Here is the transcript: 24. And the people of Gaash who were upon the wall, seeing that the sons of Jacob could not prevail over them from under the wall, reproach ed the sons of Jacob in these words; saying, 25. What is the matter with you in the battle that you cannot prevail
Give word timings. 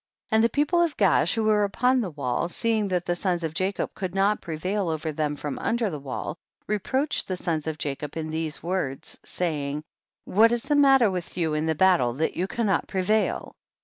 24. 0.29 0.35
And 0.35 0.43
the 0.43 0.49
people 0.49 0.81
of 0.81 0.97
Gaash 0.97 1.35
who 1.35 1.43
were 1.43 1.63
upon 1.63 2.01
the 2.01 2.09
wall, 2.09 2.47
seeing 2.49 2.87
that 2.87 3.05
the 3.05 3.15
sons 3.15 3.43
of 3.43 3.53
Jacob 3.53 3.93
could 3.93 4.15
not 4.15 4.41
prevail 4.41 4.89
over 4.89 5.11
them 5.11 5.35
from 5.35 5.59
under 5.59 5.91
the 5.91 5.99
wall, 5.99 6.39
reproach 6.65 7.21
ed 7.21 7.25
the 7.27 7.37
sons 7.37 7.67
of 7.67 7.77
Jacob 7.77 8.17
in 8.17 8.31
these 8.31 8.63
words; 8.63 9.19
saying, 9.23 9.83
25. 10.25 10.35
What 10.39 10.51
is 10.53 10.63
the 10.63 10.75
matter 10.75 11.11
with 11.11 11.37
you 11.37 11.53
in 11.53 11.67
the 11.67 11.75
battle 11.75 12.13
that 12.13 12.35
you 12.35 12.47
cannot 12.47 12.87
prevail 12.87 13.55